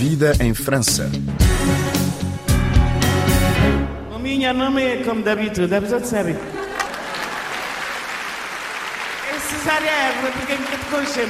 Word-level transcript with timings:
vida 0.00 0.32
em 0.40 0.54
França. 0.54 1.10
A 4.14 4.18
minha 4.18 4.50
nome 4.54 4.82
é 4.82 5.04
como 5.04 5.22
d'habitude, 5.22 5.74
a 5.74 5.80
pessoa 5.82 6.02
sabe. 6.02 6.30
É 9.30 9.38
cesárea, 9.38 9.92
porque 10.22 10.54
me 10.54 10.78
coxa 10.90 11.26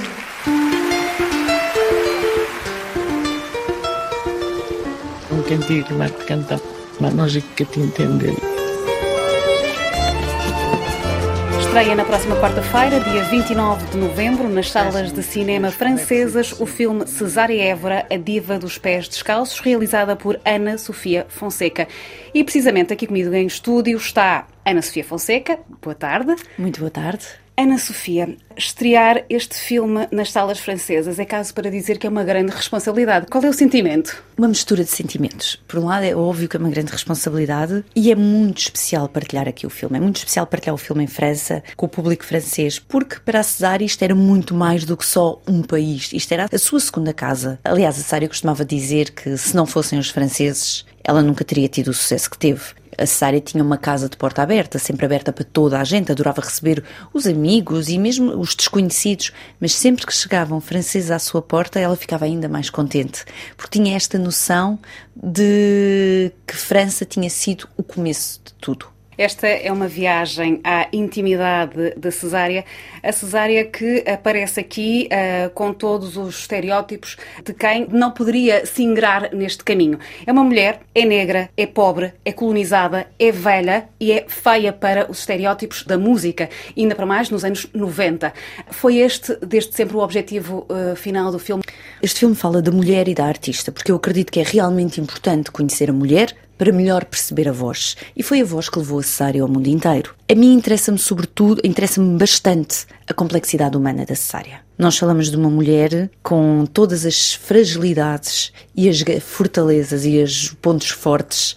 Um 5.33 5.43
cantigo 5.43 5.99
lá 5.99 6.09
que 6.09 6.25
canta, 6.27 6.61
mas 7.01 7.13
lógico 7.13 7.49
que 7.57 7.65
te 7.65 7.81
entender. 7.81 8.37
Estreia 11.71 11.95
na 11.95 12.05
próxima 12.05 12.35
quarta-feira, 12.41 12.99
dia 12.99 13.23
29 13.23 13.93
de 13.93 13.97
novembro, 13.97 14.49
nas 14.49 14.69
salas 14.73 15.13
de 15.13 15.23
cinema 15.23 15.71
francesas, 15.71 16.53
o 16.61 16.67
filme 16.67 17.07
Cesária 17.07 17.63
Évora, 17.63 18.05
A 18.11 18.17
Diva 18.17 18.59
dos 18.59 18.77
Pés 18.77 19.07
Descalços, 19.07 19.61
realizada 19.61 20.17
por 20.17 20.41
Ana 20.45 20.77
Sofia 20.77 21.27
Fonseca. 21.29 21.87
E 22.35 22.43
precisamente 22.43 22.93
aqui 22.93 23.07
comigo 23.07 23.33
em 23.33 23.47
estúdio 23.47 23.97
está 23.97 24.49
Ana 24.67 24.83
Sofia 24.83 25.05
Fonseca. 25.05 25.61
Boa 25.81 25.95
tarde. 25.95 26.35
Muito 26.59 26.81
boa 26.81 26.91
tarde. 26.91 27.25
Ana 27.61 27.77
Sofia, 27.77 28.39
estrear 28.57 29.23
este 29.29 29.55
filme 29.55 30.09
nas 30.11 30.33
salas 30.33 30.59
francesas 30.59 31.19
é 31.19 31.27
caso 31.27 31.53
para 31.53 31.71
dizer 31.71 31.99
que 31.99 32.07
é 32.07 32.11
uma 32.11 32.25
grande 32.25 32.53
responsabilidade. 32.53 33.27
Qual 33.27 33.45
é 33.45 33.51
o 33.51 33.53
sentimento? 33.53 34.25
Uma 34.35 34.49
mistura 34.49 34.83
de 34.83 34.89
sentimentos. 34.89 35.61
Por 35.69 35.79
um 35.79 35.85
lado, 35.85 36.05
é 36.05 36.17
óbvio 36.17 36.49
que 36.49 36.57
é 36.57 36.59
uma 36.59 36.71
grande 36.71 36.91
responsabilidade 36.91 37.85
e 37.95 38.11
é 38.11 38.15
muito 38.15 38.63
especial 38.63 39.11
partilhar 39.11 39.47
aqui 39.47 39.67
o 39.67 39.71
filme. 39.71 39.99
É 39.99 40.01
muito 40.01 40.17
especial 40.17 40.47
partilhar 40.47 40.75
o 40.75 40.79
filme 40.79 41.05
em 41.05 41.07
França, 41.07 41.63
com 41.77 41.85
o 41.85 41.89
público 41.91 42.25
francês, 42.25 42.79
porque 42.79 43.17
para 43.17 43.41
a 43.41 43.43
Cesária 43.43 43.85
isto 43.85 44.03
era 44.03 44.15
muito 44.15 44.55
mais 44.55 44.87
do 44.87 44.97
que 44.97 45.05
só 45.05 45.39
um 45.47 45.61
país. 45.61 46.15
Isto 46.15 46.33
era 46.33 46.49
a 46.51 46.59
sua 46.59 46.81
segunda 46.81 47.13
casa. 47.13 47.61
Aliás, 47.63 47.99
a 47.99 48.03
Cesária 48.03 48.27
costumava 48.27 48.65
dizer 48.65 49.11
que 49.11 49.37
se 49.37 49.55
não 49.55 49.67
fossem 49.67 49.99
os 49.99 50.09
franceses, 50.09 50.87
ela 51.05 51.23
nunca 51.23 51.45
teria 51.45 51.69
tido 51.69 51.89
o 51.89 51.95
sucesso 51.95 52.31
que 52.31 52.39
teve. 52.39 52.80
A 52.99 53.07
Cesária 53.07 53.41
tinha 53.41 53.63
uma 53.63 53.79
casa 53.79 54.09
de 54.09 54.17
porta 54.17 54.43
aberta, 54.43 54.79
sempre 54.79 55.07
aberta 55.07 55.33
para 55.33 55.45
toda 55.45 55.81
a 55.81 55.85
gente, 55.85 56.13
adorava 56.13 56.43
receber 56.43 56.83
os 57.13 57.27
amigos 57.27 57.89
e 57.89 57.99
mesmo 57.99 58.39
os 58.39 58.55
desconhecidos, 58.55 59.33
mas 59.61 59.73
sempre 59.73 60.07
que 60.07 60.13
chegavam 60.13 60.61
franceses 60.61 61.11
à 61.11 61.19
sua 61.19 61.41
porta, 61.41 61.79
ela 61.79 61.97
ficava 61.97 62.25
ainda 62.25 62.49
mais 62.49 62.71
contente, 62.71 63.25
porque 63.57 63.79
tinha 63.79 63.97
esta 63.97 64.19
noção 64.19 64.79
de 65.17 66.33
que 66.47 66.57
França 66.57 67.05
tinha 67.05 67.31
sido 67.31 67.69
o 67.77 67.83
começo 67.83 68.41
de 68.45 68.53
tudo. 68.55 69.00
Esta 69.21 69.47
é 69.47 69.71
uma 69.71 69.87
viagem 69.87 70.63
à 70.65 70.89
intimidade 70.95 71.93
da 71.95 72.11
cesárea. 72.11 72.65
A 73.03 73.13
cesárea 73.13 73.67
que 73.67 74.03
aparece 74.09 74.59
aqui 74.59 75.11
uh, 75.13 75.51
com 75.51 75.75
todos 75.75 76.17
os 76.17 76.39
estereótipos 76.39 77.19
de 77.45 77.53
quem 77.53 77.87
não 77.91 78.13
poderia 78.13 78.65
se 78.65 78.83
ingrar 78.83 79.31
neste 79.35 79.63
caminho. 79.63 79.99
É 80.27 80.33
uma 80.33 80.43
mulher, 80.43 80.81
é 80.95 81.05
negra, 81.05 81.51
é 81.55 81.67
pobre, 81.67 82.15
é 82.25 82.33
colonizada, 82.33 83.09
é 83.19 83.31
velha 83.31 83.87
e 84.01 84.11
é 84.11 84.25
feia 84.27 84.73
para 84.73 85.11
os 85.11 85.19
estereótipos 85.19 85.85
da 85.85 85.99
música, 85.99 86.49
ainda 86.75 86.95
para 86.95 87.05
mais 87.05 87.29
nos 87.29 87.45
anos 87.45 87.67
90. 87.75 88.33
Foi 88.71 88.97
este, 88.97 89.37
desde 89.45 89.75
sempre, 89.75 89.99
o 89.99 90.01
objetivo 90.01 90.67
uh, 90.71 90.97
final 90.97 91.31
do 91.31 91.39
filme? 91.39 91.63
Este 92.03 92.21
filme 92.21 92.35
fala 92.35 92.63
da 92.63 92.71
mulher 92.71 93.07
e 93.07 93.15
da 93.15 93.27
artista, 93.27 93.71
porque 93.71 93.93
eu 93.93 93.97
acredito 93.97 94.33
que 94.33 94.41
é 94.41 94.45
realmente 94.45 94.99
importante 94.99 95.51
conhecer 95.51 95.91
a 95.91 95.93
mulher, 95.93 96.35
para 96.61 96.73
melhor 96.73 97.07
perceber 97.07 97.49
a 97.49 97.53
voz. 97.53 97.97
E 98.15 98.23
foi 98.23 98.43
a 98.43 98.45
voz 98.45 98.69
que 98.69 98.79
levou 98.79 98.99
a 98.99 99.03
Cesária 99.03 99.41
ao 99.41 99.49
mundo 99.49 99.67
inteiro. 99.67 100.15
A 100.31 100.35
mim 100.35 100.53
interessa-me 100.53 100.99
sobretudo, 100.99 101.59
interessa-me 101.65 102.19
bastante 102.19 102.85
a 103.09 103.15
complexidade 103.15 103.79
humana 103.79 104.05
da 104.05 104.15
Cesária. 104.15 104.61
Nós 104.77 104.99
falamos 104.99 105.31
de 105.31 105.39
uma 105.39 105.49
mulher 105.49 106.11
com 106.23 106.67
todas 106.67 107.07
as 107.07 107.33
fragilidades 107.33 108.53
e 108.77 108.91
as 108.91 109.03
fortalezas 109.23 110.05
e 110.05 110.23
os 110.23 110.51
pontos 110.61 110.91
fortes 110.91 111.57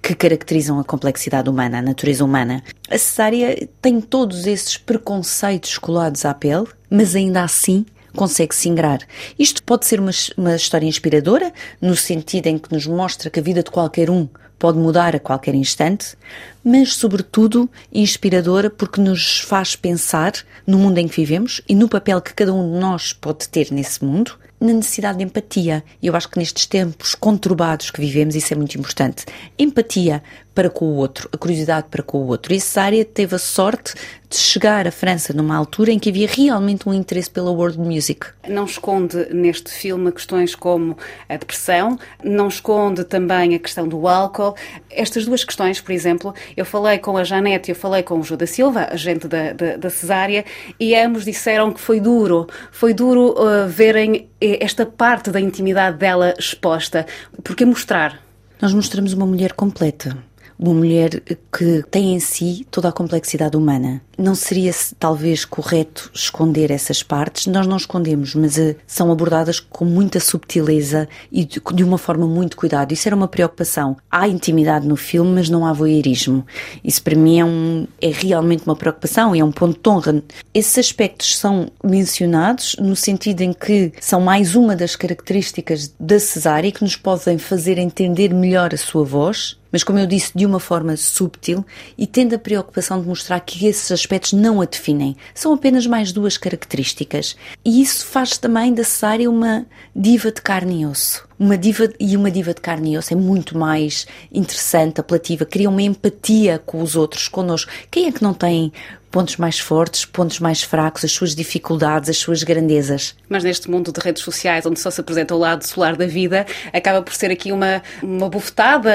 que 0.00 0.14
caracterizam 0.14 0.78
a 0.78 0.84
complexidade 0.84 1.50
humana, 1.50 1.78
a 1.78 1.82
natureza 1.82 2.24
humana. 2.24 2.62
A 2.88 2.96
cesárea 2.96 3.68
tem 3.82 4.00
todos 4.00 4.46
esses 4.46 4.76
preconceitos 4.76 5.78
colados 5.78 6.24
à 6.24 6.32
pele, 6.32 6.68
mas 6.88 7.16
ainda 7.16 7.42
assim 7.42 7.84
consegue 8.14 8.54
se 8.54 8.68
ingrar. 8.68 9.00
Isto 9.36 9.64
pode 9.64 9.84
ser 9.84 9.98
uma, 9.98 10.12
uma 10.36 10.54
história 10.54 10.86
inspiradora, 10.86 11.52
no 11.80 11.96
sentido 11.96 12.46
em 12.46 12.56
que 12.56 12.72
nos 12.72 12.86
mostra 12.86 13.28
que 13.28 13.40
a 13.40 13.42
vida 13.42 13.60
de 13.60 13.72
qualquer 13.72 14.08
um 14.08 14.28
pode 14.58 14.78
mudar 14.78 15.14
a 15.14 15.20
qualquer 15.20 15.54
instante, 15.54 16.16
mas, 16.64 16.94
sobretudo, 16.94 17.68
inspiradora 17.92 18.70
porque 18.70 19.00
nos 19.00 19.40
faz 19.40 19.76
pensar 19.76 20.32
no 20.66 20.78
mundo 20.78 20.98
em 20.98 21.08
que 21.08 21.16
vivemos 21.16 21.60
e 21.68 21.74
no 21.74 21.88
papel 21.88 22.20
que 22.20 22.34
cada 22.34 22.52
um 22.52 22.72
de 22.72 22.78
nós 22.78 23.12
pode 23.12 23.48
ter 23.48 23.70
nesse 23.70 24.04
mundo, 24.04 24.38
na 24.60 24.72
necessidade 24.72 25.18
de 25.18 25.24
empatia. 25.24 25.84
E 26.00 26.06
eu 26.06 26.16
acho 26.16 26.28
que 26.28 26.38
nestes 26.38 26.66
tempos 26.66 27.14
conturbados 27.14 27.90
que 27.90 28.00
vivemos, 28.00 28.34
isso 28.34 28.54
é 28.54 28.56
muito 28.56 28.78
importante. 28.78 29.26
Empatia 29.58 30.22
para 30.54 30.70
com 30.70 30.86
o 30.86 30.94
outro, 30.94 31.28
a 31.32 31.36
curiosidade 31.36 31.88
para 31.90 32.02
com 32.02 32.18
o 32.18 32.26
outro. 32.28 32.54
E 32.54 32.60
Cesária 32.60 33.04
teve 33.04 33.34
a 33.34 33.38
sorte 33.38 33.94
de 34.28 34.36
chegar 34.36 34.86
à 34.86 34.90
França 34.90 35.32
numa 35.32 35.56
altura 35.56 35.92
em 35.92 35.98
que 35.98 36.08
havia 36.08 36.28
realmente 36.28 36.88
um 36.88 36.94
interesse 36.94 37.30
pela 37.30 37.50
world 37.50 37.78
music. 37.78 38.26
Não 38.48 38.64
esconde 38.64 39.28
neste 39.32 39.70
filme 39.70 40.10
questões 40.12 40.54
como 40.54 40.96
a 41.28 41.36
depressão, 41.36 41.98
não 42.22 42.48
esconde 42.48 43.04
também 43.04 43.54
a 43.54 43.58
questão 43.58 43.86
do 43.86 44.06
álcool. 44.08 44.54
Estas 44.90 45.26
duas 45.26 45.44
questões, 45.44 45.80
por 45.80 45.92
exemplo, 45.92 46.34
eu 46.56 46.64
falei 46.64 46.98
com 46.98 47.16
a 47.16 47.24
Janete, 47.24 47.70
eu 47.70 47.76
falei 47.76 48.02
com 48.02 48.20
o 48.20 48.36
da 48.36 48.46
Silva, 48.46 48.88
agente 48.90 49.28
da, 49.28 49.52
da, 49.52 49.76
da 49.76 49.90
Cesária, 49.90 50.44
e 50.78 50.96
ambos 50.96 51.24
disseram 51.24 51.72
que 51.72 51.80
foi 51.80 52.00
duro, 52.00 52.46
foi 52.72 52.94
duro 52.94 53.34
uh, 53.38 53.68
verem 53.68 54.28
esta 54.40 54.86
parte 54.86 55.30
da 55.30 55.40
intimidade 55.40 55.98
dela 55.98 56.34
exposta, 56.38 57.06
porque 57.42 57.64
mostrar. 57.64 58.20
Nós 58.60 58.72
mostramos 58.72 59.12
uma 59.12 59.26
mulher 59.26 59.52
completa 59.52 60.16
uma 60.58 60.74
mulher 60.74 61.20
que 61.56 61.84
tem 61.90 62.14
em 62.14 62.20
si 62.20 62.66
toda 62.70 62.88
a 62.88 62.92
complexidade 62.92 63.56
humana. 63.56 64.02
Não 64.16 64.34
seria 64.34 64.70
talvez 64.98 65.44
correto 65.44 66.10
esconder 66.14 66.70
essas 66.70 67.02
partes, 67.02 67.46
nós 67.46 67.66
não 67.66 67.76
escondemos, 67.76 68.34
mas 68.34 68.56
uh, 68.56 68.76
são 68.86 69.10
abordadas 69.10 69.58
com 69.58 69.84
muita 69.84 70.20
subtileza 70.20 71.08
e 71.32 71.44
de, 71.44 71.82
uma 71.82 71.98
forma 71.98 72.26
muito 72.26 72.56
cuidado. 72.56 72.92
Isso 72.92 73.08
era 73.08 73.16
uma 73.16 73.26
preocupação. 73.26 73.96
Há 74.08 74.28
intimidade 74.28 74.86
no 74.86 74.96
filme, 74.96 75.32
mas 75.32 75.48
não 75.48 75.66
há 75.66 75.72
voyeurismo. 75.72 76.46
Isso 76.82 77.02
para 77.02 77.16
mim 77.16 77.40
é, 77.40 77.44
um, 77.44 77.86
é 78.00 78.08
realmente 78.08 78.64
uma 78.66 78.76
preocupação 78.76 79.34
e 79.34 79.40
é 79.40 79.44
um 79.44 79.52
ponto 79.52 79.80
de 79.82 79.88
honra. 79.88 80.22
Esses 80.52 80.78
aspectos 80.78 81.36
são 81.36 81.68
mencionados 81.82 82.76
no 82.78 82.94
sentido 82.94 83.40
em 83.40 83.52
que 83.52 83.92
são 84.00 84.20
mais 84.20 84.54
uma 84.54 84.76
das 84.76 84.94
características 84.94 85.92
da 85.98 86.20
cesárea 86.20 86.70
que 86.70 86.84
nos 86.84 86.96
podem 86.96 87.36
fazer 87.36 87.78
entender 87.78 88.32
melhor 88.32 88.72
a 88.72 88.76
sua 88.76 89.04
voz 89.04 89.58
mas 89.74 89.82
como 89.82 89.98
eu 89.98 90.06
disse, 90.06 90.30
de 90.32 90.46
uma 90.46 90.60
forma 90.60 90.96
subtil 90.96 91.66
e 91.98 92.06
tendo 92.06 92.32
a 92.36 92.38
preocupação 92.38 93.00
de 93.00 93.08
mostrar 93.08 93.40
que 93.40 93.66
esses 93.66 93.90
aspectos 93.90 94.32
não 94.32 94.60
a 94.60 94.66
definem. 94.66 95.16
São 95.34 95.52
apenas 95.52 95.84
mais 95.84 96.12
duas 96.12 96.36
características. 96.36 97.36
E 97.64 97.82
isso 97.82 98.06
faz 98.06 98.38
também 98.38 98.72
da 98.72 98.84
Cesária 98.84 99.28
uma 99.28 99.66
diva 99.92 100.30
de 100.30 100.40
carne 100.40 100.82
e 100.82 100.86
osso. 100.86 101.26
Uma 101.44 101.58
diva 101.58 101.90
e 102.00 102.16
uma 102.16 102.30
diva 102.30 102.54
de 102.54 102.60
carne 102.62 102.94
e 102.94 102.96
osso 102.96 103.12
é 103.12 103.16
muito 103.16 103.58
mais 103.58 104.06
interessante, 104.32 104.98
apelativa, 104.98 105.44
cria 105.44 105.68
uma 105.68 105.82
empatia 105.82 106.58
com 106.58 106.80
os 106.80 106.96
outros, 106.96 107.28
connosco. 107.28 107.70
Quem 107.90 108.06
é 108.06 108.12
que 108.12 108.22
não 108.22 108.32
tem 108.32 108.72
pontos 109.10 109.36
mais 109.36 109.60
fortes, 109.60 110.04
pontos 110.04 110.40
mais 110.40 110.62
fracos, 110.62 111.04
as 111.04 111.12
suas 111.12 111.36
dificuldades, 111.36 112.10
as 112.10 112.16
suas 112.16 112.42
grandezas. 112.42 113.14
Mas 113.28 113.44
neste 113.44 113.70
mundo 113.70 113.92
de 113.92 114.00
redes 114.00 114.24
sociais, 114.24 114.66
onde 114.66 114.80
só 114.80 114.90
se 114.90 115.00
apresenta 115.00 115.34
o 115.36 115.38
lado 115.38 115.64
solar 115.64 115.94
da 115.94 116.04
vida, 116.06 116.44
acaba 116.72 117.00
por 117.00 117.14
ser 117.14 117.30
aqui 117.30 117.52
uma, 117.52 117.80
uma 118.02 118.28
bufetada 118.28 118.90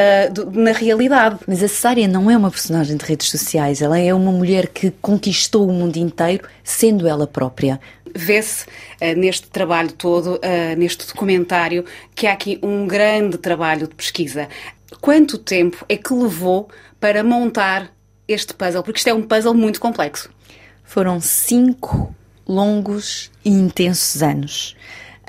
na 0.51 0.73
realidade. 0.73 1.37
Mas 1.47 1.63
a 1.63 1.69
Cesária 1.69 2.05
não 2.05 2.29
é 2.29 2.35
uma 2.35 2.51
personagem 2.51 2.97
de 2.97 3.05
redes 3.05 3.29
sociais, 3.29 3.81
ela 3.81 3.97
é 3.97 4.13
uma 4.13 4.31
mulher 4.31 4.67
que 4.67 4.91
conquistou 5.01 5.69
o 5.69 5.71
mundo 5.71 5.95
inteiro 5.95 6.45
sendo 6.65 7.07
ela 7.07 7.25
própria. 7.25 7.79
Vê-se 8.15 8.65
uh, 8.65 9.17
neste 9.17 9.47
trabalho 9.47 9.91
todo, 9.91 10.35
uh, 10.35 10.77
neste 10.77 11.07
documentário, 11.07 11.85
que 12.15 12.27
há 12.27 12.33
aqui 12.33 12.59
um 12.61 12.87
grande 12.87 13.37
trabalho 13.37 13.87
de 13.87 13.95
pesquisa. 13.95 14.47
Quanto 15.01 15.37
tempo 15.37 15.85
é 15.87 15.95
que 15.95 16.13
levou 16.13 16.69
para 16.99 17.23
montar 17.23 17.91
este 18.27 18.53
puzzle? 18.53 18.83
Porque 18.83 18.99
isto 18.99 19.07
é 19.09 19.13
um 19.13 19.21
puzzle 19.21 19.53
muito 19.53 19.79
complexo. 19.79 20.29
Foram 20.83 21.21
cinco 21.21 22.13
longos 22.47 23.29
e 23.45 23.49
intensos 23.49 24.23
anos. 24.23 24.75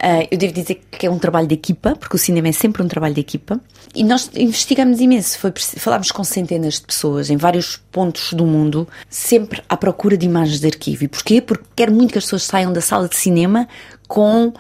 Uh, 0.03 0.27
eu 0.31 0.39
devo 0.39 0.55
dizer 0.55 0.81
que 0.91 1.07
é 1.07 1.11
um 1.11 1.19
trabalho 1.19 1.47
de 1.47 1.55
equipa, 1.55 1.95
porque 1.95 2.17
o 2.17 2.19
cinema 2.19 2.49
é 2.49 2.53
sempre 2.53 2.83
um 2.83 2.89
trabalho 2.89 3.15
de 3.15 3.21
equipa. 3.21 3.61
E 3.95 4.03
nós 4.03 4.31
investigamos 4.35 4.99
imenso. 4.99 5.39
Foi, 5.39 5.53
falámos 5.77 6.11
com 6.11 6.25
centenas 6.25 6.75
de 6.75 6.87
pessoas 6.87 7.29
em 7.29 7.37
vários 7.37 7.77
pontos 7.93 8.33
do 8.33 8.47
mundo, 8.47 8.89
sempre 9.11 9.63
à 9.69 9.77
procura 9.77 10.17
de 10.17 10.25
imagens 10.25 10.59
de 10.59 10.67
arquivo. 10.67 11.05
E 11.05 11.09
porquê? 11.09 11.43
Porque 11.43 11.65
quero 11.77 11.93
muito 11.93 12.13
que 12.13 12.19
as 12.19 12.25
pessoas 12.25 12.45
saiam 12.45 12.73
da 12.73 12.81
sala 12.81 13.09
de 13.09 13.17
cinema 13.17 13.69
com 14.09 14.47
uh, 14.47 14.55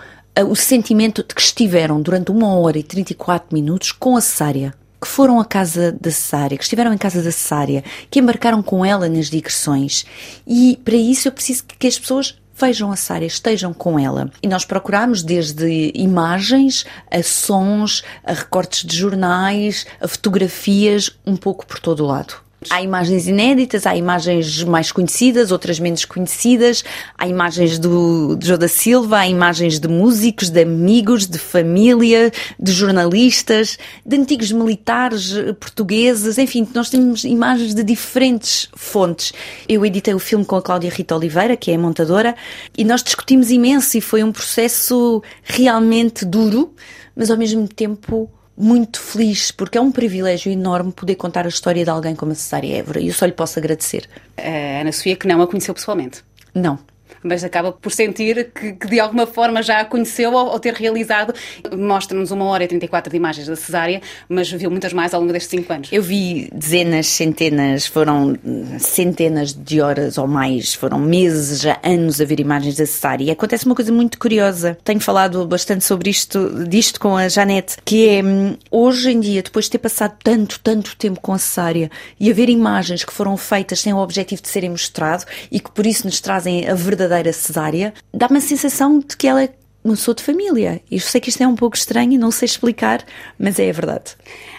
o 0.47 0.55
sentimento 0.55 1.23
de 1.27 1.35
que 1.35 1.41
estiveram 1.41 2.03
durante 2.03 2.31
uma 2.31 2.55
hora 2.55 2.79
e 2.79 2.83
34 2.83 3.55
minutos 3.55 3.93
com 3.93 4.19
a 4.19 4.21
cesárea 4.21 4.75
que 5.01 5.09
foram 5.09 5.41
à 5.41 5.45
casa 5.47 5.97
da 5.99 6.11
Cesária, 6.11 6.59
que 6.59 6.63
estiveram 6.63 6.93
em 6.93 6.99
casa 6.99 7.23
da 7.23 7.33
Cesária, 7.33 7.83
que 8.11 8.21
embarcaram 8.21 8.63
com 8.63 8.85
ela 8.85 9.09
nas 9.09 9.31
digressões. 9.31 10.05
E 10.47 10.79
para 10.85 10.95
isso 10.95 11.27
eu 11.27 11.33
preciso 11.33 11.65
que 11.65 11.87
as 11.87 11.99
pessoas 11.99 12.37
vejam 12.61 12.93
a 12.93 12.97
Sária, 12.97 13.27
estejam 13.27 13.73
com 13.73 13.99
ela. 13.99 14.31
E 14.43 14.47
nós 14.47 14.65
procuramos 14.65 15.23
desde 15.23 15.91
imagens 15.95 16.85
a 17.11 17.23
sons, 17.23 18.03
a 18.23 18.33
recortes 18.33 18.85
de 18.85 18.97
jornais, 18.97 19.87
a 20.01 20.07
fotografias, 20.07 21.11
um 21.27 21.37
pouco 21.37 21.67
por 21.67 21.79
todo 21.81 22.05
o 22.05 22.07
lado. 22.07 22.50
Há 22.69 22.83
imagens 22.83 23.27
inéditas, 23.27 23.87
há 23.87 23.97
imagens 23.97 24.63
mais 24.65 24.93
conhecidas, 24.93 25.51
outras 25.51 25.81
menos 25.81 26.05
conhecidas, 26.05 26.85
há 27.17 27.27
imagens 27.27 27.79
do 27.79 28.39
João 28.39 28.59
da 28.59 28.69
Silva, 28.69 29.21
há 29.21 29.27
imagens 29.27 29.81
de 29.81 29.89
músicos, 29.89 30.51
de 30.51 30.61
amigos, 30.61 31.27
de 31.27 31.39
família, 31.39 32.31
de 32.59 32.71
jornalistas, 32.71 33.79
de 34.05 34.15
antigos 34.15 34.53
militares 34.53 35.33
portugueses, 35.59 36.37
enfim, 36.37 36.69
nós 36.75 36.91
temos 36.91 37.25
imagens 37.25 37.73
de 37.73 37.83
diferentes 37.83 38.69
fontes. 38.77 39.33
Eu 39.67 39.87
editei 39.87 40.13
o 40.13 40.19
filme 40.19 40.45
com 40.45 40.57
a 40.57 40.63
Cláudia 40.63 40.91
Rita 40.91 41.17
Oliveira, 41.17 41.57
que 41.57 41.71
é 41.71 41.77
a 41.77 41.79
montadora, 41.79 42.37
e 42.77 42.85
nós 42.85 43.03
discutimos 43.03 43.51
imenso 43.51 43.97
e 43.97 44.03
foi 44.03 44.23
um 44.23 44.31
processo 44.31 45.23
realmente 45.43 46.27
duro, 46.27 46.75
mas 47.17 47.31
ao 47.31 47.39
mesmo 47.39 47.67
tempo 47.67 48.31
muito 48.61 49.01
feliz, 49.01 49.51
porque 49.51 49.79
é 49.79 49.81
um 49.81 49.91
privilégio 49.91 50.53
enorme 50.53 50.93
poder 50.93 51.15
contar 51.15 51.47
a 51.47 51.49
história 51.49 51.83
de 51.83 51.91
alguém 51.91 52.15
como 52.15 52.33
a 52.33 52.35
Cesária 52.35 52.77
Évora 52.77 53.01
e 53.01 53.09
eu 53.09 53.15
só 53.15 53.25
lhe 53.25 53.33
posso 53.33 53.59
agradecer. 53.59 54.09
A 54.37 54.81
Ana 54.83 54.93
Sofia, 54.93 55.17
que 55.17 55.27
não 55.27 55.41
a 55.41 55.47
conheceu 55.47 55.73
pessoalmente. 55.73 56.23
Não, 56.55 56.79
mas 57.23 57.45
acaba 57.45 57.73
por 57.73 57.93
sentir 57.93 58.51
que, 58.55 58.73
que, 58.73 58.87
de 58.87 59.01
alguma 59.01 59.27
forma 59.27 59.63
já 59.63 59.81
a 59.81 59.85
conheceu 59.85 60.33
ou, 60.33 60.49
ou 60.49 60.61
ter 60.61 60.75
realizado. 60.75 61.35
Mostra-nos 61.77 62.31
uma 62.31 62.45
hora 62.47 62.65
e 62.65 62.69
34 62.69 63.11
de 63.11 63.17
imagens 63.17 63.47
da 63.47 63.57
cesárea, 63.57 64.01
mas 64.29 64.51
viu 64.51 64.71
muitas 64.71 64.93
mais 64.93 65.13
ao 65.15 65.21
longo 65.21 65.33
destes 65.33 65.51
cinco 65.51 65.73
anos. 65.73 65.89
Eu 65.93 66.03
vi 66.03 66.49
dezenas, 66.53 67.07
centenas, 67.07 67.87
foram 67.87 68.37
centenas 68.79 69.53
de 69.53 69.81
horas 69.81 70.19
ou 70.19 70.27
mais, 70.27 70.75
foram 70.75 70.99
meses, 70.99 71.61
já 71.61 71.79
anos 71.83 72.21
a 72.21 72.25
ver 72.25 72.41
imagens 72.41 72.77
da 72.77 72.87
cesárea. 72.87 73.25
E 73.25 73.31
acontece 73.31 73.67
uma 73.67 73.75
coisa 73.75 73.93
muito 73.93 74.19
curiosa. 74.19 74.79
Tenho 74.85 75.01
falado 75.01 75.47
bastante 75.47 75.85
sobre 75.85 76.11
isto, 76.11 76.65
disto 76.69 77.01
com 77.01 77.17
a 77.17 77.29
Janete, 77.29 77.77
que 77.85 78.09
é 78.09 78.23
hum, 78.23 78.57
hoje 78.71 79.11
em 79.11 79.21
dia, 79.21 79.43
depois 79.43 79.67
de 79.67 79.73
ter 79.73 79.79
passado 79.79 80.17
tanto, 80.23 80.61
tanto 80.61 80.97
tempo 80.97 81.21
com 81.21 81.33
a 81.33 81.39
cesárea 81.39 81.91
e 82.19 82.31
a 82.31 82.35
ver 82.35 82.49
imagens 82.49 83.05
que 83.05 83.13
foram 83.13 83.37
feitas 83.37 83.81
sem 83.81 83.93
o 83.93 83.99
objetivo 83.99 84.43
de 84.43 84.49
serem 84.49 84.71
mostrado 84.71 85.25
e 85.51 85.61
que 85.61 85.71
por 85.71 85.87
isso 85.87 86.07
nos 86.07 86.21
trazem 86.21 86.69
a 86.69 86.75
verdade 86.75 87.00
verdadeira 87.01 87.33
cesárea, 87.33 87.95
dá-me 88.13 88.39
a 88.39 88.41
sensação 88.41 88.99
de 88.99 89.17
que 89.17 89.27
ela 89.27 89.43
é 89.43 89.51
uma 89.83 89.95
pessoa 89.95 90.15
de 90.15 90.23
família. 90.23 90.83
Eu 90.91 91.01
sei 91.01 91.21
que 91.21 91.31
isto 91.31 91.43
é 91.43 91.49
um 91.49 91.57
pouco 91.57 91.75
estranho 91.75 92.13
e 92.13 92.19
não 92.19 92.31
sei 92.31 92.45
explicar, 92.45 93.03
mas 93.39 93.59
é 93.59 93.71
a 93.71 93.73
verdade. 93.73 94.15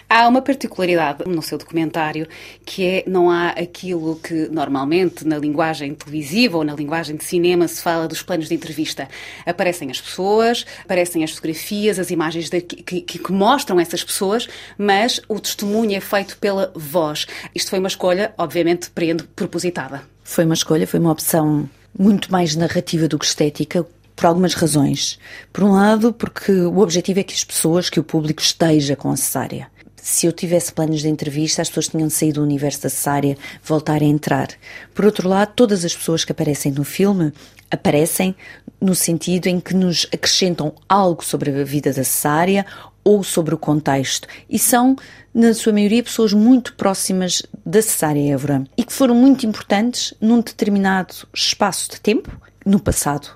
Há 0.08 0.28
uma 0.28 0.42
particularidade 0.42 1.24
no 1.26 1.40
seu 1.40 1.56
documentário 1.56 2.26
que 2.66 2.84
é 2.84 3.04
não 3.06 3.30
há 3.30 3.50
aquilo 3.50 4.16
que 4.16 4.48
normalmente 4.48 5.24
na 5.24 5.38
linguagem 5.38 5.94
televisiva 5.94 6.58
ou 6.58 6.64
na 6.64 6.74
linguagem 6.74 7.16
de 7.16 7.24
cinema 7.24 7.68
se 7.68 7.80
fala 7.80 8.08
dos 8.08 8.20
planos 8.20 8.48
de 8.48 8.54
entrevista. 8.54 9.08
Aparecem 9.46 9.90
as 9.90 10.00
pessoas, 10.00 10.66
aparecem 10.84 11.22
as 11.22 11.30
fotografias, 11.30 11.98
as 12.00 12.10
imagens 12.10 12.50
de, 12.50 12.60
que, 12.60 13.00
que, 13.00 13.18
que 13.18 13.32
mostram 13.32 13.78
essas 13.78 14.02
pessoas, 14.02 14.48
mas 14.76 15.20
o 15.28 15.38
testemunho 15.38 15.96
é 15.96 16.00
feito 16.00 16.36
pela 16.38 16.72
voz. 16.74 17.26
Isto 17.54 17.70
foi 17.70 17.78
uma 17.78 17.88
escolha, 17.88 18.34
obviamente, 18.36 18.90
preendo 18.90 19.24
propositada. 19.36 20.02
Foi 20.24 20.44
uma 20.44 20.54
escolha, 20.54 20.86
foi 20.86 20.98
uma 20.98 21.12
opção 21.12 21.68
muito 21.98 22.30
mais 22.30 22.56
narrativa 22.56 23.06
do 23.08 23.18
que 23.18 23.24
estética, 23.24 23.86
por 24.14 24.26
algumas 24.26 24.54
razões. 24.54 25.18
Por 25.52 25.64
um 25.64 25.72
lado, 25.72 26.12
porque 26.12 26.52
o 26.52 26.78
objetivo 26.78 27.20
é 27.20 27.22
que 27.22 27.34
as 27.34 27.44
pessoas, 27.44 27.90
que 27.90 28.00
o 28.00 28.04
público 28.04 28.40
esteja 28.40 28.94
com 28.94 29.10
a 29.10 29.16
cesárea. 29.16 29.66
Se 29.96 30.26
eu 30.26 30.32
tivesse 30.32 30.72
planos 30.72 31.00
de 31.00 31.08
entrevista, 31.08 31.62
as 31.62 31.68
pessoas 31.68 31.88
tinham 31.88 32.10
saído 32.10 32.40
do 32.40 32.44
universo 32.44 32.82
da 32.82 32.90
cesárea, 32.90 33.36
voltar 33.62 34.02
a 34.02 34.04
entrar. 34.04 34.48
Por 34.92 35.04
outro 35.04 35.28
lado, 35.28 35.52
todas 35.54 35.84
as 35.84 35.94
pessoas 35.94 36.24
que 36.24 36.32
aparecem 36.32 36.72
no 36.72 36.82
filme 36.82 37.32
aparecem 37.70 38.34
no 38.80 38.94
sentido 38.94 39.46
em 39.46 39.60
que 39.60 39.74
nos 39.74 40.06
acrescentam 40.12 40.74
algo 40.88 41.24
sobre 41.24 41.50
a 41.50 41.64
vida 41.64 41.92
da 41.92 42.04
cesárea 42.04 42.66
ou 43.04 43.22
sobre 43.22 43.54
o 43.54 43.58
contexto. 43.58 44.28
E 44.48 44.58
são, 44.58 44.96
na 45.34 45.54
sua 45.54 45.72
maioria, 45.72 46.02
pessoas 46.02 46.32
muito 46.32 46.74
próximas 46.74 47.42
da 47.64 47.82
cesárea 47.82 48.32
Évora 48.32 48.64
e 48.76 48.84
que 48.84 48.92
foram 48.92 49.14
muito 49.14 49.46
importantes 49.46 50.14
num 50.20 50.40
determinado 50.40 51.14
espaço 51.34 51.90
de 51.90 52.00
tempo 52.00 52.30
no 52.64 52.78
passado. 52.78 53.28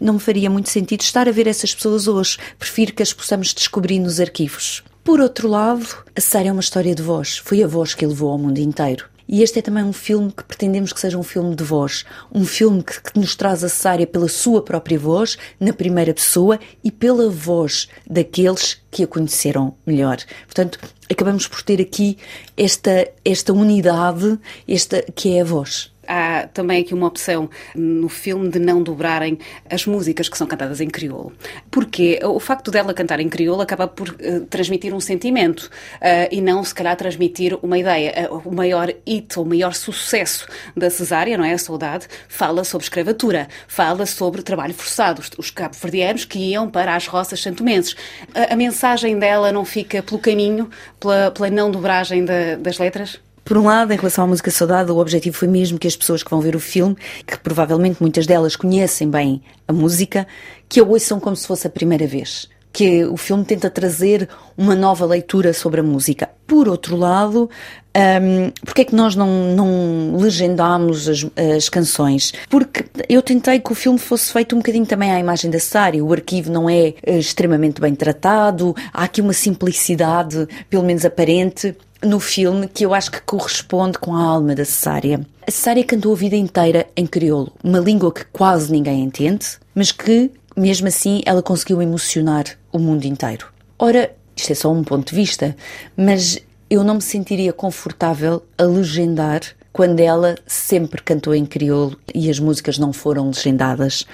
Não 0.00 0.14
me 0.14 0.20
faria 0.20 0.50
muito 0.50 0.70
sentido 0.70 1.02
estar 1.02 1.28
a 1.28 1.32
ver 1.32 1.46
essas 1.46 1.74
pessoas 1.74 2.08
hoje. 2.08 2.38
Prefiro 2.58 2.92
que 2.92 3.02
as 3.02 3.12
possamos 3.12 3.54
descobrir 3.54 3.98
nos 3.98 4.20
arquivos. 4.20 4.82
Por 5.04 5.20
outro 5.20 5.48
lado, 5.48 5.86
a 6.14 6.20
cesárea 6.20 6.50
é 6.50 6.52
uma 6.52 6.60
história 6.60 6.94
de 6.94 7.02
voz. 7.02 7.38
Foi 7.38 7.62
a 7.62 7.66
voz 7.66 7.94
que 7.94 8.06
levou 8.06 8.30
ao 8.30 8.38
mundo 8.38 8.58
inteiro. 8.58 9.11
E 9.32 9.42
este 9.42 9.60
é 9.60 9.62
também 9.62 9.82
um 9.82 9.94
filme 9.94 10.30
que 10.30 10.44
pretendemos 10.44 10.92
que 10.92 11.00
seja 11.00 11.16
um 11.16 11.22
filme 11.22 11.56
de 11.56 11.64
voz. 11.64 12.04
Um 12.30 12.44
filme 12.44 12.82
que, 12.82 13.00
que, 13.00 13.18
nos 13.18 13.34
traz 13.34 13.64
a 13.64 13.68
Cesária 13.70 14.06
pela 14.06 14.28
sua 14.28 14.60
própria 14.60 14.98
voz, 14.98 15.38
na 15.58 15.72
primeira 15.72 16.12
pessoa 16.12 16.60
e 16.84 16.90
pela 16.90 17.30
voz 17.30 17.88
daqueles 18.06 18.76
que 18.90 19.02
a 19.02 19.06
conheceram 19.06 19.74
melhor. 19.86 20.18
Portanto, 20.44 20.78
acabamos 21.10 21.48
por 21.48 21.62
ter 21.62 21.80
aqui 21.80 22.18
esta, 22.58 23.08
esta 23.24 23.54
unidade, 23.54 24.38
esta 24.68 25.00
que 25.00 25.34
é 25.34 25.40
a 25.40 25.44
voz. 25.44 25.91
Há 26.14 26.46
também 26.46 26.82
aqui 26.82 26.92
uma 26.92 27.06
opção 27.06 27.48
no 27.74 28.06
filme 28.06 28.50
de 28.50 28.58
não 28.58 28.82
dobrarem 28.82 29.38
as 29.70 29.86
músicas 29.86 30.28
que 30.28 30.36
são 30.36 30.46
cantadas 30.46 30.78
em 30.82 30.88
crioulo. 30.90 31.32
Porque 31.70 32.20
o 32.22 32.38
facto 32.38 32.70
dela 32.70 32.92
cantar 32.92 33.18
em 33.18 33.30
crioulo 33.30 33.62
acaba 33.62 33.88
por 33.88 34.10
uh, 34.10 34.44
transmitir 34.50 34.92
um 34.92 35.00
sentimento 35.00 35.70
uh, 36.02 36.28
e 36.30 36.42
não, 36.42 36.62
se 36.62 36.74
calhar, 36.74 36.94
transmitir 36.96 37.58
uma 37.62 37.78
ideia. 37.78 38.28
Uh, 38.30 38.42
o 38.44 38.54
maior 38.54 38.92
hit, 39.08 39.40
o 39.40 39.44
maior 39.46 39.72
sucesso 39.72 40.46
da 40.76 40.90
Cesária, 40.90 41.38
não 41.38 41.46
é? 41.46 41.54
A 41.54 41.58
Saudade, 41.58 42.06
fala 42.28 42.62
sobre 42.62 42.84
escravatura, 42.84 43.48
fala 43.66 44.04
sobre 44.04 44.42
trabalho 44.42 44.74
forçado. 44.74 45.22
Os 45.38 45.50
cabo-verdianos 45.50 46.26
que 46.26 46.38
iam 46.38 46.68
para 46.68 46.94
as 46.94 47.06
roças 47.06 47.40
santomenses. 47.40 47.96
A, 48.34 48.52
a, 48.52 48.56
mensagem 48.56 49.18
dela 49.18 49.50
não 49.50 49.64
fica 49.64 50.02
pelo 50.02 50.20
caminho, 50.20 50.68
pela, 51.00 51.30
pela 51.30 51.48
não 51.48 51.70
dobragem 51.70 52.22
da, 52.22 52.56
das 52.56 52.76
letras? 52.76 53.18
Por 53.52 53.58
um 53.58 53.66
lado, 53.66 53.92
em 53.92 53.96
relação 53.98 54.24
à 54.24 54.26
música 54.26 54.50
Saudade, 54.50 54.90
o 54.90 54.96
objetivo 54.96 55.36
foi 55.36 55.46
mesmo 55.46 55.78
que 55.78 55.86
as 55.86 55.94
pessoas 55.94 56.22
que 56.22 56.30
vão 56.30 56.40
ver 56.40 56.56
o 56.56 56.58
filme, 56.58 56.96
que 57.26 57.38
provavelmente 57.38 58.00
muitas 58.00 58.26
delas 58.26 58.56
conhecem 58.56 59.10
bem 59.10 59.42
a 59.68 59.74
música, 59.74 60.26
que 60.66 60.80
a 60.80 60.82
ouçam 60.82 61.20
como 61.20 61.36
se 61.36 61.46
fosse 61.46 61.66
a 61.66 61.70
primeira 61.70 62.06
vez. 62.06 62.48
Que 62.72 63.04
o 63.04 63.18
filme 63.18 63.44
tenta 63.44 63.68
trazer 63.68 64.26
uma 64.56 64.74
nova 64.74 65.04
leitura 65.04 65.52
sobre 65.52 65.80
a 65.80 65.82
música. 65.82 66.30
Por 66.46 66.66
outro 66.66 66.96
lado, 66.96 67.50
um, 67.94 68.50
porque 68.64 68.80
é 68.80 68.84
que 68.86 68.94
nós 68.94 69.14
não, 69.14 69.54
não 69.54 70.16
legendámos 70.16 71.06
as, 71.06 71.26
as, 71.54 71.68
canções? 71.68 72.32
Porque 72.48 72.86
eu 73.06 73.20
tentei 73.20 73.60
que 73.60 73.70
o 73.70 73.74
filme 73.74 73.98
fosse 73.98 74.32
feito 74.32 74.54
um 74.54 74.60
bocadinho 74.60 74.86
também 74.86 75.12
à 75.12 75.20
imagem 75.20 75.50
da 75.50 75.60
Sária. 75.60 76.02
O 76.02 76.10
arquivo 76.10 76.50
não 76.50 76.70
é 76.70 76.94
uh, 77.06 77.18
extremamente 77.18 77.82
bem 77.82 77.94
tratado, 77.94 78.74
há 78.94 79.04
aqui 79.04 79.20
uma 79.20 79.34
simplicidade, 79.34 80.48
pelo 80.70 80.84
menos 80.84 81.04
aparente 81.04 81.76
no 82.02 82.18
filme 82.18 82.68
que 82.68 82.84
eu 82.84 82.92
acho 82.92 83.10
que 83.10 83.20
corresponde 83.20 83.98
com 83.98 84.14
a 84.14 84.22
alma 84.22 84.54
da 84.54 84.64
Cesária. 84.64 85.20
A 85.46 85.50
Cesária 85.50 85.84
cantou 85.84 86.12
a 86.12 86.16
vida 86.16 86.36
inteira 86.36 86.86
em 86.96 87.06
crioulo, 87.06 87.52
uma 87.62 87.78
língua 87.78 88.12
que 88.12 88.24
quase 88.26 88.70
ninguém 88.70 89.02
entende, 89.02 89.46
mas 89.74 89.92
que, 89.92 90.30
mesmo 90.56 90.88
assim, 90.88 91.22
ela 91.24 91.42
conseguiu 91.42 91.80
emocionar 91.80 92.44
o 92.72 92.78
mundo 92.78 93.04
inteiro. 93.04 93.46
Ora, 93.78 94.12
isto 94.36 94.52
é 94.52 94.54
só 94.54 94.72
um 94.72 94.82
ponto 94.84 95.10
de 95.10 95.16
vista, 95.16 95.56
mas 95.96 96.38
eu 96.68 96.82
não 96.82 96.94
me 96.94 97.02
sentiria 97.02 97.52
confortável 97.52 98.42
a 98.56 98.62
legendar 98.62 99.42
quando 99.72 100.00
ela 100.00 100.36
sempre 100.46 101.02
cantou 101.02 101.34
em 101.34 101.46
crioulo 101.46 101.96
e 102.14 102.30
as 102.30 102.38
músicas 102.38 102.78
não 102.78 102.92
foram 102.92 103.26
legendadas. 103.28 104.06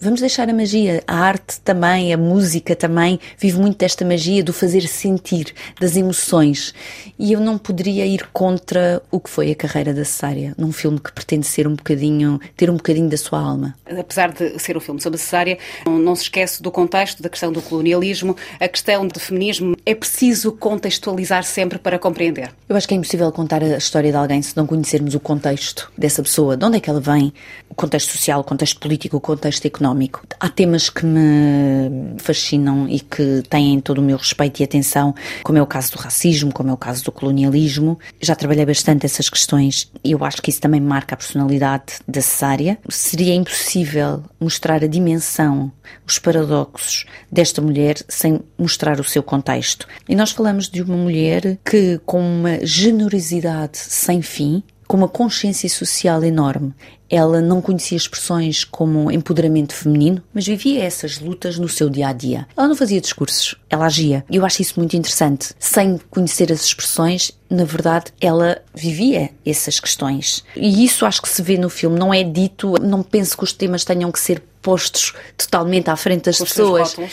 Vamos 0.00 0.20
deixar 0.20 0.48
a 0.48 0.52
magia, 0.52 1.02
a 1.08 1.16
arte 1.16 1.58
também, 1.60 2.14
a 2.14 2.16
música 2.16 2.76
também 2.76 3.18
vive 3.36 3.58
muito 3.58 3.78
desta 3.78 4.04
magia 4.04 4.44
do 4.44 4.52
fazer 4.52 4.82
sentir, 4.82 5.52
das 5.80 5.96
emoções. 5.96 6.72
E 7.18 7.32
eu 7.32 7.40
não 7.40 7.58
poderia 7.58 8.06
ir 8.06 8.28
contra 8.32 9.02
o 9.10 9.18
que 9.18 9.28
foi 9.28 9.50
a 9.50 9.56
carreira 9.56 9.92
da 9.92 10.04
Cesária, 10.04 10.54
num 10.56 10.70
filme 10.70 11.00
que 11.00 11.12
pretende 11.12 11.48
ser 11.48 11.66
um 11.66 11.74
bocadinho, 11.74 12.40
ter 12.56 12.70
um 12.70 12.76
bocadinho 12.76 13.08
da 13.08 13.16
sua 13.16 13.40
alma. 13.40 13.74
Apesar 13.86 14.30
de 14.30 14.56
ser 14.60 14.76
um 14.76 14.80
filme 14.80 15.00
sobre 15.00 15.16
a 15.16 15.20
Cesária, 15.20 15.58
não 15.84 16.14
se 16.14 16.22
esquece 16.22 16.62
do 16.62 16.70
contexto, 16.70 17.20
da 17.20 17.28
questão 17.28 17.50
do 17.50 17.60
colonialismo, 17.60 18.36
a 18.60 18.68
questão 18.68 19.04
do 19.04 19.18
feminismo. 19.18 19.76
É 19.84 19.96
preciso 19.96 20.52
contextualizar 20.52 21.42
sempre 21.42 21.76
para 21.76 21.98
compreender. 21.98 22.52
Eu 22.68 22.76
acho 22.76 22.86
que 22.86 22.94
é 22.94 22.96
impossível 22.96 23.32
contar 23.32 23.64
a 23.64 23.76
história 23.76 24.12
de 24.12 24.16
alguém 24.16 24.40
se 24.42 24.56
não 24.56 24.64
conhecermos 24.64 25.16
o 25.16 25.20
contexto 25.20 25.90
dessa 25.98 26.22
pessoa, 26.22 26.56
de 26.56 26.64
onde 26.64 26.76
é 26.76 26.80
que 26.80 26.88
ela 26.88 27.00
vem, 27.00 27.32
o 27.68 27.74
contexto 27.74 28.12
social, 28.12 28.42
o 28.42 28.44
contexto 28.44 28.78
político, 28.78 29.16
o 29.16 29.20
contexto 29.20 29.66
económico 29.66 29.87
económico. 29.88 30.22
Há 30.38 30.48
temas 30.48 30.90
que 30.90 31.04
me 31.04 32.14
fascinam 32.18 32.88
e 32.88 33.00
que 33.00 33.42
têm 33.48 33.80
todo 33.80 33.98
o 33.98 34.02
meu 34.02 34.16
respeito 34.16 34.60
e 34.60 34.64
atenção, 34.64 35.14
como 35.42 35.58
é 35.58 35.62
o 35.62 35.66
caso 35.66 35.92
do 35.92 35.98
racismo, 35.98 36.52
como 36.52 36.70
é 36.70 36.72
o 36.72 36.76
caso 36.76 37.04
do 37.04 37.12
colonialismo. 37.12 37.98
Já 38.20 38.34
trabalhei 38.34 38.66
bastante 38.66 39.06
essas 39.06 39.28
questões 39.28 39.90
e 40.04 40.12
eu 40.12 40.24
acho 40.24 40.42
que 40.42 40.50
isso 40.50 40.60
também 40.60 40.80
marca 40.80 41.14
a 41.14 41.18
personalidade 41.18 41.94
da 42.06 42.20
Cesária. 42.20 42.78
Seria 42.88 43.34
impossível 43.34 44.22
mostrar 44.38 44.84
a 44.84 44.86
dimensão, 44.86 45.72
os 46.06 46.18
paradoxos 46.18 47.06
desta 47.30 47.60
mulher 47.60 47.96
sem 48.08 48.40
mostrar 48.58 49.00
o 49.00 49.04
seu 49.04 49.22
contexto. 49.22 49.86
E 50.08 50.14
nós 50.14 50.30
falamos 50.30 50.68
de 50.68 50.82
uma 50.82 50.96
mulher 50.96 51.58
que, 51.64 52.00
com 52.04 52.20
uma 52.20 52.64
generosidade 52.64 53.78
sem 53.78 54.22
fim, 54.22 54.62
com 54.86 54.96
uma 54.96 55.08
consciência 55.08 55.68
social 55.68 56.24
enorme, 56.24 56.72
ela 57.10 57.40
não 57.40 57.60
conhecia 57.60 57.96
expressões 57.96 58.64
como 58.64 59.10
empoderamento 59.10 59.74
feminino, 59.74 60.22
mas 60.32 60.46
vivia 60.46 60.84
essas 60.84 61.18
lutas 61.18 61.58
no 61.58 61.68
seu 61.68 61.88
dia 61.88 62.08
a 62.08 62.12
dia. 62.12 62.46
Ela 62.56 62.68
não 62.68 62.76
fazia 62.76 63.00
discursos, 63.00 63.54
ela 63.68 63.86
agia. 63.86 64.24
E 64.30 64.36
eu 64.36 64.44
acho 64.44 64.62
isso 64.62 64.74
muito 64.76 64.96
interessante. 64.96 65.54
Sem 65.58 65.98
conhecer 66.10 66.52
as 66.52 66.64
expressões, 66.64 67.32
na 67.48 67.64
verdade, 67.64 68.12
ela 68.20 68.60
vivia 68.74 69.30
essas 69.44 69.80
questões. 69.80 70.44
E 70.54 70.84
isso 70.84 71.06
acho 71.06 71.22
que 71.22 71.28
se 71.28 71.42
vê 71.42 71.56
no 71.56 71.70
filme. 71.70 71.98
Não 71.98 72.12
é 72.12 72.22
dito, 72.22 72.74
não 72.80 73.02
penso 73.02 73.36
que 73.36 73.44
os 73.44 73.52
temas 73.52 73.84
tenham 73.84 74.12
que 74.12 74.20
ser 74.20 74.42
postos 74.60 75.14
totalmente 75.36 75.88
à 75.88 75.96
frente 75.96 76.24
das 76.24 76.38
pessoas. 76.38 76.94
Uh, 76.94 77.06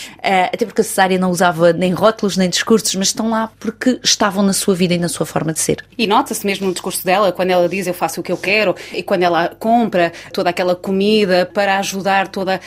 até 0.53 0.65
porque 0.65 0.81
a 0.81 0.83
cesárea 0.83 1.17
não 1.17 1.31
usava 1.31 1.71
nem 1.71 1.93
rótulos 1.93 2.35
nem 2.35 2.49
discursos, 2.49 2.93
mas 2.95 3.09
estão 3.09 3.29
lá 3.29 3.49
porque 3.59 3.99
estavam 4.03 4.43
na 4.43 4.51
sua 4.51 4.75
vida 4.75 4.93
e 4.93 4.97
na 4.97 5.07
sua 5.07 5.25
forma 5.25 5.53
de 5.53 5.59
ser. 5.59 5.85
E 5.97 6.07
nota-se 6.07 6.45
mesmo 6.45 6.67
no 6.67 6.73
discurso 6.73 7.05
dela, 7.05 7.31
quando 7.31 7.51
ela 7.51 7.69
diz 7.69 7.87
eu 7.87 7.93
faço 7.93 8.19
o 8.19 8.23
que 8.23 8.31
eu 8.31 8.37
quero, 8.37 8.75
e 8.91 9.01
quando 9.01 9.23
ela 9.23 9.49
compra 9.49 9.84
toda 10.31 10.49
aquela 10.49 10.75
comida 10.75 11.49
para 11.53 11.77
ajudar 11.79 12.27
toda 12.27 12.59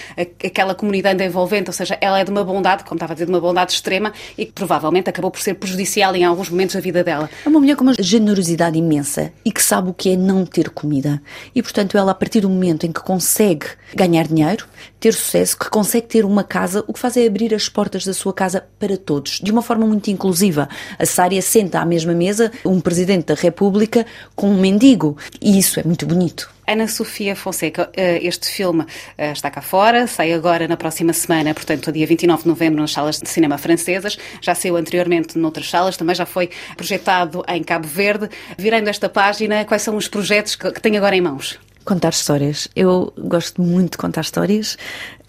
aquela 0.45 0.75
comunidade 0.75 1.23
envolvente, 1.25 1.71
ou 1.71 1.75
seja, 1.75 1.97
ela 2.01 2.19
é 2.19 2.25
de 2.25 2.31
uma 2.31 2.45
bondade, 2.45 2.85
como 2.85 2.97
estava 2.97 3.13
a 3.13 3.15
dizer, 3.15 3.27
de 3.27 3.33
uma 3.33 3.41
bondade 3.41 3.73
extrema 3.73 4.13
e 4.37 4.47
que 4.47 4.53
provavelmente 4.53 5.09
acabou 5.11 5.31
por 5.31 5.41
ser 5.41 5.55
prejudicial 5.55 6.15
em 6.15 6.25
alguns 6.25 6.51
momentos 6.51 6.75
da 6.75 6.81
vida 6.81 7.03
dela. 7.05 7.29
É 7.45 7.49
uma 7.49 7.61
mulher 7.61 7.77
com 7.77 7.83
uma 7.83 7.95
generosidade 7.99 8.79
imensa 8.79 9.33
e 9.45 9.53
que 9.53 9.63
sabe 9.63 9.91
o 9.91 9.95
que 9.95 10.13
é 10.13 10.17
não 10.17 10.45
ter 10.45 10.71
comida. 10.71 11.21
E, 11.55 11.63
portanto, 11.63 11.97
ela, 11.97 12.13
a 12.13 12.15
partir 12.15 12.41
do 12.41 12.49
momento 12.49 12.87
em 12.87 12.93
que 12.93 13.01
consegue 13.01 13.67
ganhar 13.95 14.27
dinheiro, 14.27 14.67
ter 15.01 15.15
sucesso, 15.15 15.59
que 15.59 15.71
consegue 15.71 16.07
ter 16.07 16.25
uma 16.25 16.45
casa, 16.45 16.85
o 16.87 16.93
que 16.93 16.99
faz 16.99 17.17
é 17.17 17.27
abrir 17.27 17.55
as 17.55 17.69
portas 17.69 18.05
da 18.05 18.13
sua 18.13 18.33
casa 18.33 18.65
para 18.79 18.97
todos, 18.97 19.41
de 19.43 19.51
uma 19.51 19.63
forma 19.63 19.87
muito 19.87 20.11
inclusiva. 20.11 20.69
A 20.99 21.07
Sária 21.07 21.41
senta 21.43 21.81
à 21.81 21.85
mesma 21.85 22.13
mesa 22.13 22.51
um 22.65 22.81
presidente 22.81 23.27
da 23.27 23.35
República 23.35 24.07
com 24.35 24.51
um 24.51 24.61
mendigo. 24.61 25.17
E 25.41 25.59
isso 25.59 25.81
é 25.81 25.83
muito 25.85 26.07
bonito. 26.07 26.58
Ana 26.69 26.87
Sofia 26.87 27.35
Fonseca, 27.35 27.91
eh, 27.97 28.21
este 28.23 28.47
filme 28.47 28.85
eh, 29.17 29.33
está 29.33 29.51
cá 29.51 29.63
fora, 29.63 30.07
sai 30.07 30.35
agora 30.35 30.69
na 30.69 30.77
próxima 30.77 31.15
semana, 31.15 31.55
portanto, 31.55 31.91
dia 31.91 32.07
29 32.07 32.43
de 32.43 32.49
novembro, 32.49 32.81
nas 32.83 32.93
salas 32.93 33.19
de 33.19 33.27
cinema 33.27 33.57
francesas. 33.57 34.19
Já 34.43 34.55
saiu 34.55 34.77
anteriormente 34.77 35.39
noutras 35.39 35.71
salas, 35.71 35.97
também 35.97 36.15
já 36.15 36.27
foi 36.27 36.51
projetado 36.77 37.43
em 37.49 37.65
Cabo 37.65 37.89
Verde. 37.89 38.29
Virando 38.59 38.89
esta 38.89 39.09
página, 39.09 39.65
quais 39.65 39.81
são 39.81 39.97
os 39.97 40.09
projetos 40.09 40.57
que 40.57 40.81
tem 40.81 40.99
agora 40.99 41.17
em 41.17 41.23
mãos? 41.23 41.59
Contar 41.87 42.11
histórias. 42.11 42.69
Eu 42.77 43.15
gosto 43.17 43.63
muito 43.63 43.93
de 43.93 43.97
contar 43.97 44.21
histórias, 44.21 44.77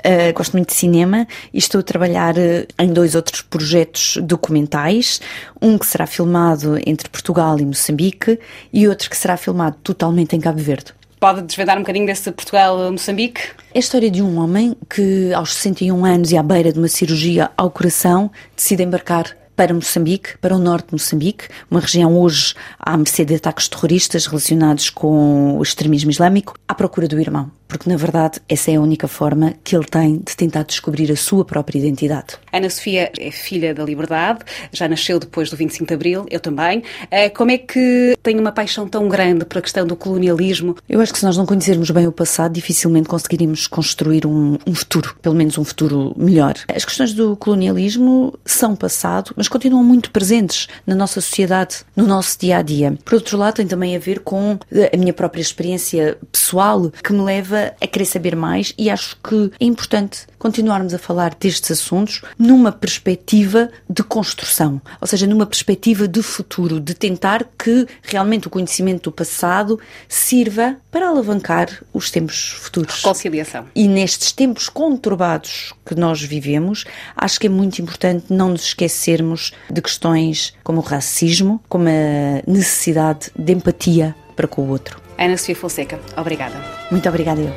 eh, 0.03 0.33
gosto 0.33 0.51
muito 0.51 0.67
de 0.67 0.73
cinema 0.73 1.25
e 1.53 1.57
estou 1.57 1.79
a 1.79 1.83
trabalhar 1.83 2.37
eh, 2.37 2.67
em 2.77 2.91
dois 2.91 3.15
outros 3.15 3.41
projetos 3.41 4.17
documentais. 4.21 5.21
Um 5.61 5.77
que 5.77 5.87
será 5.87 6.05
filmado 6.05 6.77
entre 6.85 7.07
Portugal 7.07 7.57
e 7.61 7.65
Moçambique 7.65 8.37
e 8.73 8.89
outro 8.89 9.09
que 9.09 9.15
será 9.15 9.37
filmado 9.37 9.77
totalmente 9.81 10.35
em 10.35 10.41
Cabo 10.41 10.59
Verde. 10.59 10.98
Pode 11.19 11.41
desvendar 11.41 11.75
um 11.75 11.81
bocadinho 11.81 12.05
desse 12.05 12.31
Portugal-Moçambique? 12.31 13.41
É 13.73 13.77
a 13.77 13.79
história 13.79 14.09
de 14.09 14.21
um 14.21 14.39
homem 14.39 14.73
que, 14.89 15.33
aos 15.33 15.53
61 15.53 16.05
anos 16.05 16.31
e 16.31 16.37
à 16.37 16.41
beira 16.41 16.71
de 16.71 16.79
uma 16.79 16.87
cirurgia 16.87 17.51
ao 17.57 17.69
coração, 17.69 18.31
decide 18.55 18.83
embarcar 18.83 19.35
para 19.53 19.73
Moçambique, 19.73 20.37
para 20.37 20.55
o 20.55 20.57
norte 20.57 20.87
de 20.87 20.93
Moçambique, 20.93 21.49
uma 21.69 21.81
região 21.81 22.17
hoje 22.17 22.55
à 22.79 22.95
mercê 22.95 23.25
de 23.25 23.35
ataques 23.35 23.67
terroristas 23.67 24.27
relacionados 24.27 24.89
com 24.89 25.57
o 25.57 25.61
extremismo 25.61 26.09
islâmico, 26.09 26.53
à 26.65 26.73
procura 26.73 27.05
do 27.05 27.19
irmão. 27.19 27.51
Porque, 27.69 27.87
na 27.87 27.95
verdade, 27.95 28.39
essa 28.49 28.71
é 28.71 28.75
a 28.75 28.81
única 28.81 29.07
forma 29.07 29.53
que 29.63 29.75
ele 29.75 29.85
tem 29.85 30.17
de 30.17 30.35
tentar 30.35 30.63
descobrir 30.63 31.11
a 31.11 31.15
sua 31.15 31.45
própria 31.45 31.77
identidade. 31.77 32.35
Ana 32.51 32.67
Sofia 32.67 33.11
é 33.17 33.29
filha 33.29 33.75
da 33.75 33.83
liberdade, 33.83 34.39
já 34.73 34.87
nasceu 34.87 35.19
depois 35.19 35.51
do 35.51 35.55
25 35.55 35.85
de 35.85 35.93
Abril, 35.93 36.25
eu 36.31 36.39
também. 36.39 36.81
Eh, 37.11 37.29
Como 37.29 37.51
é 37.51 37.59
que 37.59 38.17
tem 38.23 38.39
uma 38.39 38.51
paixão 38.51 38.87
tão 38.87 39.07
grande 39.07 39.45
para 39.45 39.59
a 39.59 39.61
questão 39.61 39.85
do 39.85 39.95
colonialismo? 39.95 40.75
Eu 40.89 40.99
acho 40.99 41.13
que 41.13 41.19
se 41.19 41.25
nós 41.25 41.37
não 41.37 41.45
conhecermos 41.45 41.91
bem 41.91 42.07
o 42.07 42.11
passado, 42.11 42.53
dificilmente 42.53 43.07
conseguiríamos 43.07 43.67
construir 43.67 44.25
um, 44.25 44.57
um 44.65 44.73
futuro, 44.73 45.15
pelo 45.21 45.35
menos 45.35 45.55
um 45.59 45.63
futuro 45.63 46.11
melhor. 46.17 46.55
As 46.75 46.83
questões 46.83 47.13
do 47.13 47.35
colonialismo 47.35 48.33
são 48.43 48.75
passado, 48.75 49.31
mas 49.35 49.47
continuam 49.47 49.83
muito 49.83 50.09
presentes 50.09 50.67
na 50.87 50.95
nossa 50.95 51.21
sociedade, 51.21 51.85
no 51.95 52.07
nosso 52.07 52.39
dia 52.39 52.57
a 52.57 52.61
dia. 52.63 52.97
Por 53.05 53.13
outro 53.13 53.37
lado, 53.37 53.55
tem 53.57 53.67
também 53.67 53.95
a 53.95 53.99
ver 53.99 54.21
com 54.21 54.57
a 54.91 54.97
minha 54.97 55.13
própria 55.13 55.41
experiência 55.41 56.17
pessoal, 56.31 56.89
que 57.03 57.13
me 57.13 57.21
leva 57.21 57.58
a 57.81 57.87
querer 57.87 58.05
saber 58.05 58.35
mais 58.35 58.73
e 58.77 58.89
acho 58.89 59.17
que 59.23 59.51
é 59.59 59.65
importante 59.65 60.27
continuarmos 60.37 60.93
a 60.93 60.97
falar 60.97 61.35
destes 61.35 61.71
assuntos 61.71 62.21
numa 62.37 62.71
perspectiva 62.71 63.69
de 63.89 64.03
construção, 64.03 64.81
ou 64.99 65.07
seja, 65.07 65.27
numa 65.27 65.45
perspectiva 65.45 66.07
de 66.07 66.21
futuro, 66.23 66.79
de 66.79 66.93
tentar 66.93 67.47
que 67.57 67.85
realmente 68.01 68.47
o 68.47 68.49
conhecimento 68.49 69.09
do 69.09 69.11
passado 69.11 69.79
sirva 70.07 70.77
para 70.89 71.09
alavancar 71.09 71.83
os 71.93 72.09
tempos 72.09 72.49
futuros. 72.59 73.01
Conciliação. 73.01 73.65
E 73.75 73.87
nestes 73.87 74.31
tempos 74.31 74.69
conturbados 74.69 75.73
que 75.85 75.95
nós 75.95 76.21
vivemos, 76.21 76.85
acho 77.15 77.39
que 77.39 77.47
é 77.47 77.49
muito 77.49 77.81
importante 77.81 78.25
não 78.29 78.49
nos 78.49 78.63
esquecermos 78.63 79.51
de 79.69 79.81
questões 79.81 80.53
como 80.63 80.79
o 80.79 80.83
racismo, 80.83 81.61
como 81.67 81.87
a 81.87 82.41
necessidade 82.49 83.31
de 83.37 83.53
empatia 83.53 84.15
para 84.35 84.47
com 84.47 84.61
o 84.63 84.69
outro. 84.69 85.08
Ana 85.19 85.35
Sofia 85.37 85.55
Fonseca, 85.55 85.99
obrigada. 86.15 86.55
Muito 86.89 87.09
obrigada 87.09 87.41
eu. 87.41 87.53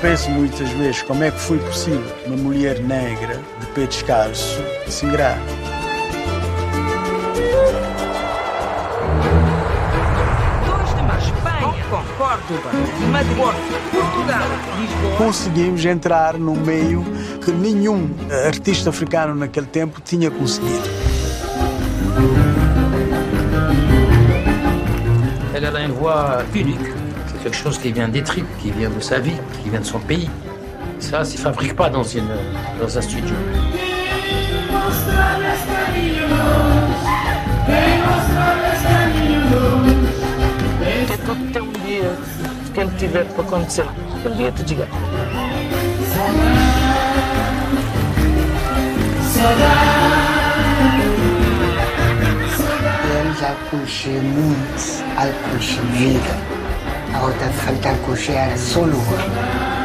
Penso 0.00 0.30
muitas 0.30 0.70
vezes 0.70 1.02
como 1.02 1.22
é 1.22 1.30
que 1.30 1.38
foi 1.38 1.58
possível 1.58 2.02
uma 2.24 2.36
mulher 2.36 2.80
negra 2.80 3.42
de 3.60 3.66
pé 3.74 3.86
descalço 3.86 4.62
se 4.88 5.04
Córdoba, 12.16 12.70
Madrid, 13.10 13.36
Portugal, 13.90 14.48
Lisboa. 14.80 15.16
Conseguimos 15.16 15.84
entrar 15.84 16.38
num 16.38 16.56
meio 16.56 17.04
que 17.44 17.50
nenhum 17.50 18.10
artista 18.46 18.90
africano 18.90 19.34
naquele 19.34 19.66
tempo 19.66 20.00
tinha 20.00 20.30
conseguido. 20.30 20.88
Elle, 25.60 25.74
a 25.74 25.80
une 25.80 25.90
voix 25.90 26.38
unique. 26.54 26.78
C'est 27.26 27.42
quelque 27.42 27.56
chose 27.56 27.78
qui 27.78 27.90
vient 27.90 28.06
des 28.06 28.22
tripes, 28.22 28.46
qui 28.60 28.70
vient 28.70 28.90
de 28.90 29.00
sa 29.00 29.18
vie, 29.18 29.34
qui 29.60 29.70
vient 29.70 29.80
de 29.80 29.84
son 29.84 29.98
pays. 29.98 30.30
Ça, 31.00 31.18
ne 31.20 31.24
se 31.24 31.36
fabrique 31.36 31.74
pas 31.74 31.90
dans, 31.90 32.04
une, 32.04 32.28
dans 32.80 32.96
un 32.96 33.00
studio. 33.00 33.34
Vida. 55.92 56.38
A 57.14 57.22
outra 57.24 57.48
falta 57.48 57.90
accoucher 57.90 58.34
era 58.36 58.56
só 58.56 58.80
lua. 58.80 59.77